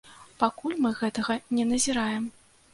[0.43, 2.29] Пакуль мы гэтага не назіраем.